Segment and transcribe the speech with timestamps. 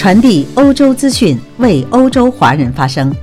[0.00, 3.14] 传递欧洲资讯，为欧洲华人发声。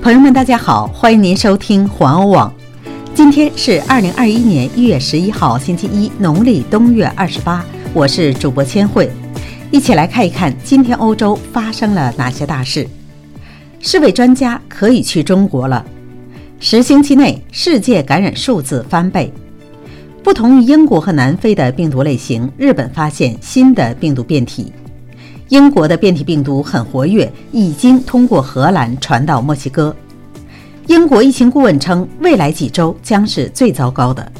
[0.00, 2.50] 朋友们，大家好，欢迎您收听环欧网。
[3.14, 7.62] 今天是二零二一年一月十一号，星期一，农历冬月二十八。
[7.92, 9.10] 我是主播千惠，
[9.70, 12.88] 一起来看一看今天欧洲发生了哪些大事。
[13.80, 15.84] 世卫专家可以去中国了。
[16.58, 19.30] 十星期内，世界感染数字翻倍。
[20.22, 24.72] 不同于英国和南非的病毒类型，日本发现新的病毒变体。
[25.48, 29.94] 英国的变体病毒很活跃，已经通过荷兰传到墨西哥。
[30.86, 34.30] 英国疫情顾问称，未来几周将是最糟糕的。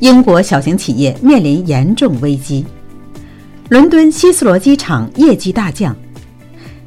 [0.00, 2.64] 英国小型企业面临严重危机。
[3.68, 5.96] 伦敦希斯罗机场业绩大降。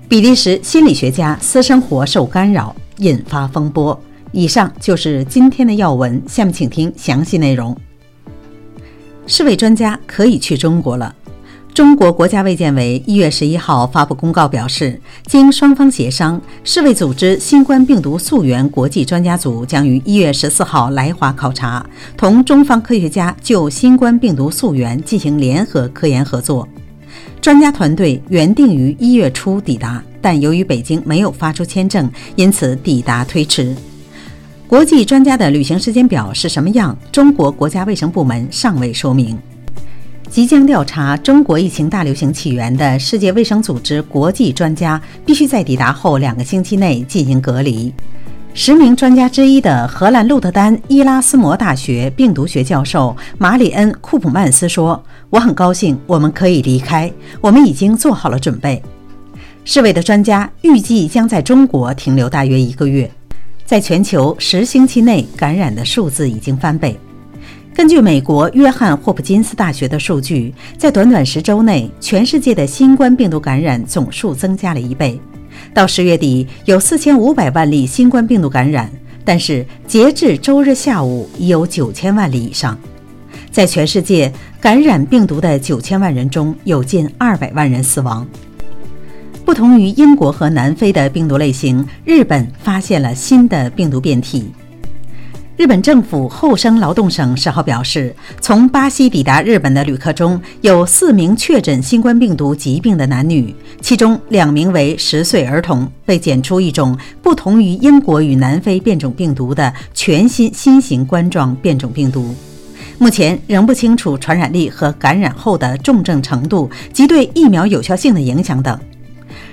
[0.09, 3.99] 比利时心理学家私生活受干扰，引发风波。
[4.31, 7.75] 以上就是今天的要闻，下面请听详细内容。
[9.25, 11.13] 世卫专家可以去中国了。
[11.77, 21.85] 中国国家卫健委一月十一号发布公告表示，经双方协商，世卫组织新冠病毒溯源国际专家组将于一月十四号来华考察，
[22.17, 26.67] 同中方科学家就新冠病毒溯源进行联合科研合作。
[27.39, 33.75] 专家团队原定于一月初抵达，但由于北京没有发出签证，因此抵达推迟。
[34.65, 36.97] 国际专家的旅行时间表是什么样？
[37.11, 39.37] 中国国家卫生部门尚未说明。
[40.29, 47.91] 即将调查中国疫情大流行起源的世界卫生组织国际专家必须在抵达后两个星期内进行隔离。
[48.53, 58.81] 十名专家之一的荷兰鹿特丹伊拉斯摩大学病毒学教授马里恩·库普曼斯说：“我很高兴我们可以离开，我们已经做好了准备。”
[59.63, 63.09] 世卫的专家预计将在中国停留大约一个月。
[63.65, 66.97] 在全球十星期内，感染的数字已经翻倍。
[67.77, 75.21] 根据美国约翰霍普金斯大学的数据，在短短十周内，全世界的新冠病毒感染总数增加了一倍。
[75.75, 78.89] 到十月底，有四千五百万例新冠病毒感染，
[79.23, 82.75] 但是截至周日下午，已有九千万例以上。
[83.51, 88.27] 在全世界感染病毒的九千万人中，有近二百万人死亡。
[89.45, 94.51] 不同于英国和南非的病毒类型，日本发现了新的病毒变体。
[95.57, 112.35] 日本政府厚生劳动省十号表示，从巴西抵达日本的旅客中有四名确诊新冠病毒疾病的男女，其中两名为十岁儿童，被检出一种不同于英国与南非变种病毒的全新新型冠状变种病毒。
[112.99, 118.79] 目前仍不清楚传染力和感染后的重症程度及对疫苗有效性的影响等。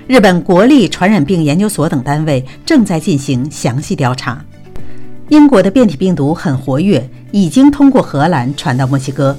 [0.05, 4.39] 日本国立传染病研究所等单位正在进行详细调查。
[5.29, 9.35] 英国的变体病毒很活跃，已经通过荷兰传到墨西哥。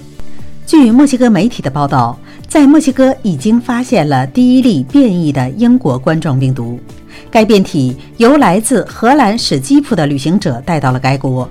[0.67, 6.81] 据墨西哥媒体的报道，在墨西哥已经发现了第一例变异的英国冠状病毒。
[7.31, 11.49] 该变体由来自荷兰史基普的旅行者带到了该国。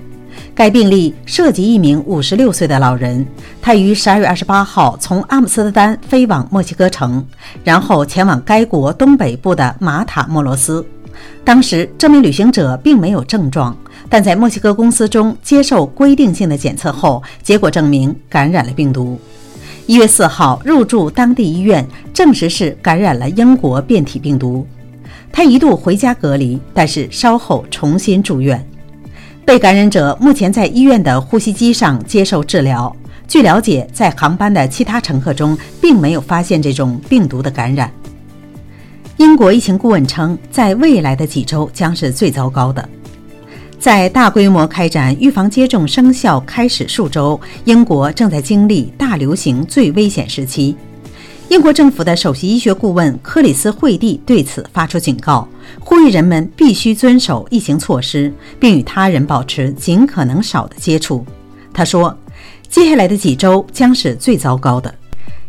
[0.53, 3.25] 该病例涉及一名五十六岁的老人，
[3.61, 7.25] 他于十二月二十八号从阿姆斯特丹飞往墨西哥城，
[7.63, 10.85] 然后前往该国东北部的马塔莫罗斯。
[11.45, 13.75] 当时，这名旅行者并没有症状。
[14.09, 19.19] 但在墨西哥公司中接受规定性的检测后，结果证明感染了病毒。
[19.87, 24.65] 一月四号入住当地医院，证实是感染了英国变体病毒。
[25.31, 28.65] 他一度回家隔离，但是稍后重新住院。
[29.43, 32.95] 被感染者目前在医院的呼吸机上接受治疗。
[33.27, 37.91] 据了解，在航班的其他乘客中并没有发现这种病毒的感染。
[39.17, 42.87] 英国疫情顾问称，在未来的几周将是最糟糕的。
[43.79, 50.75] 在大规模开展预防接种生效开始数周，英国正在经历大流行最危险时期。
[51.49, 55.47] 英国政府的首席医学顾问克里斯·惠蒂对此发出警告，
[55.79, 61.23] 呼吁人们必须遵守疫情措施，并与他人保持尽可能少的接触。
[61.71, 62.17] 他说
[62.67, 64.91] ：“接下来的几周将是最糟糕的。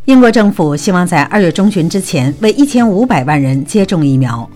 [0.05, 4.49] 英国政府希望在二月中旬之前为一千五百万人接种疫苗。”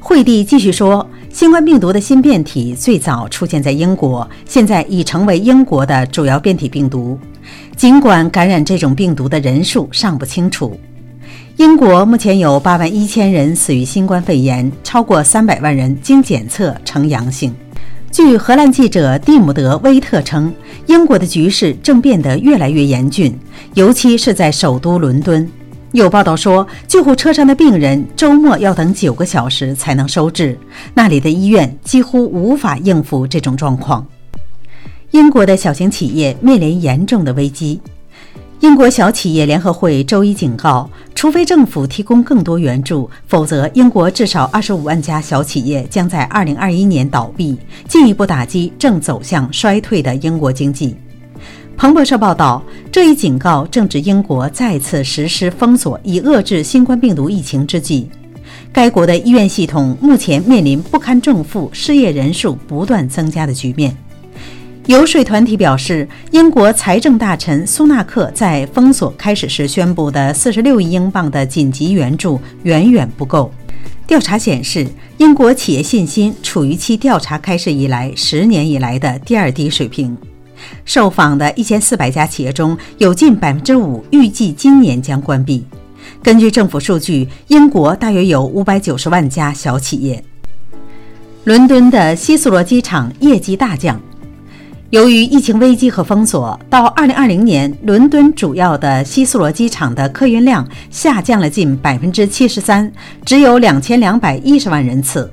[0.00, 1.08] 惠蒂继续说。
[1.32, 7.16] 新冠病毒的新变体最早出现在英国，现在已成为英国的主要变体病毒。
[7.76, 10.78] 尽管感染这种病毒的人数尚不清楚，
[11.56, 17.54] 英国目前有八万一千人死于新冠肺炎，超过三百万人经检测呈阳性。
[18.10, 20.52] 据荷兰记者蒂姆德·威特称，
[20.86, 23.38] 英国的局势正变得越来越严峻，
[23.74, 25.48] 尤其是在首都伦敦。
[25.92, 30.56] 有报道说，救护车上的病人周末要等九个小时才能收治，
[30.94, 34.06] 那里的医院几乎无法应付这种状况。
[35.10, 37.80] 英国的小型企业面临严重的危机。
[38.60, 47.58] 英国小企业联合会周一警告，除非政府提供更多援助，否则英国至少25万家小企业将在2021年倒闭，
[47.88, 50.94] 进一步打击正走向衰退的英国经济。
[51.80, 52.62] 彭博社报道，
[52.92, 58.06] 这一警告正值英国再次实施封锁以遏制新冠病毒疫情之际。
[58.70, 63.96] 该国的医院系统目前面临不堪重负、失业人数不断增加的局面。
[64.88, 73.50] 游说团体表示，英国财政大臣苏纳克在封锁开始时宣布的46亿英镑的紧急援助远远不够。
[74.06, 74.86] 调查显示，
[75.16, 80.14] 英国企业信心处于其调查开始以来十年以来的第二低水平。
[80.84, 85.64] 受访的1400家企业中有近5%预计今年将关闭。
[86.22, 90.22] 根据政府数据，英国大约有590万家小企业。
[91.44, 93.98] 伦敦的希斯罗机场业绩大降。
[94.90, 102.92] 由于疫情危机和封锁，到2020年，伦敦主要的希斯罗机场的客运量下降了近百分之七十三，
[103.24, 105.32] 只有两千两百一十万人次。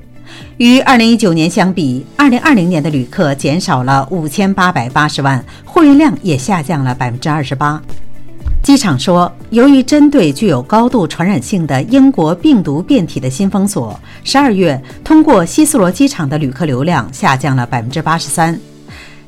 [0.58, 7.80] 与2019年相比，2020年的旅客减少了五千八百八十万，货运量也下降了百分之二十八。
[8.60, 18.58] 机场说，由于针对具有高度传染性的英国病毒变体的新封锁，12月通过希斯罗机场的旅客流量下降了百分之八十三。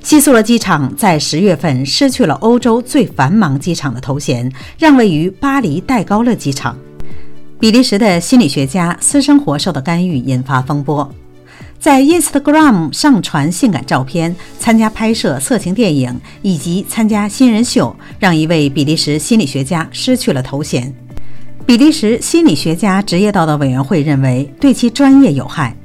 [0.03, 6.77] 希斯罗机场在十月份失去了欧洲最繁忙机场的头衔，让位于巴黎戴高乐机场。
[7.61, 11.07] 比利时的心理学家私生活受到干预，引发风波。
[11.79, 20.91] 在 Instagram 上传性感照片、参加拍摄色情电影以及参加新人秀，让一位比利时心理学家失去了头衔。
[21.67, 25.77] 比利时心理学家职业道德委员会认为对其专业有害。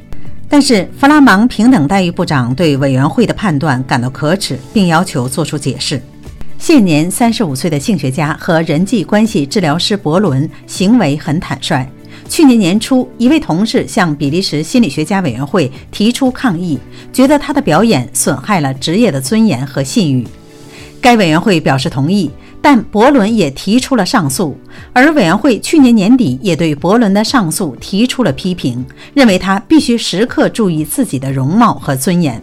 [0.48, 6.02] 但是，弗拉芒平等待遇部长对委员会的判断感到可耻，并要求作出解释。
[6.58, 11.88] 现年三十五岁的性学家和人际关系治疗师伯伦行为很坦率。
[12.28, 16.80] 去年年初，一位同事向比利时心理学家委员会提出抗议，
[17.14, 20.26] 觉得他的表演损害了职业的尊严和信誉。
[21.00, 22.32] 该委员会表示同意。
[22.62, 24.58] 但伯伦也提出了上诉，
[24.92, 32.42] 而委员会去年年底也对伯伦的上诉提出了批评，认为他必须时刻注意自己的容貌和尊严。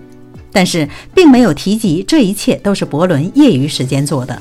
[0.53, 4.41] 但是，并没有提及这一切都是伯伦业余时间做的。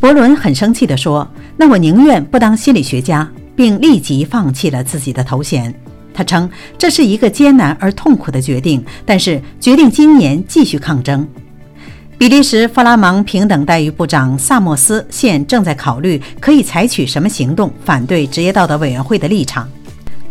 [0.00, 5.72] 伯伦很生气地说：“那我宁愿不当心理学家。”并立即放弃了自己的头衔。
[6.12, 11.24] 他称这是一个艰难而痛苦的决定，但是决定今年继续抗争。
[12.18, 19.68] 比利时弗拉芒平等待遇部长萨默斯现正在考虑可以采取什么行动反对职业道德委员会的立场。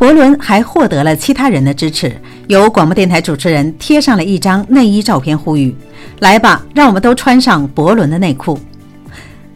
[0.03, 2.13] 伯伦还获得了其他人的支持，
[2.47, 5.73] 有广播电台主持人贴上了一张内衣照片，呼吁
[6.19, 8.59] ：“来吧，让我们都穿上伯伦的内裤。”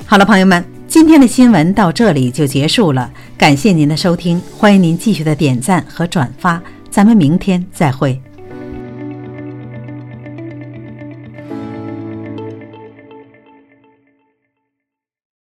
[0.07, 8.17] 好了，朋友们，今天的新闻到这里就结束了，感谢您的收听，欢迎您继续的点赞和转发，咱们明天再会。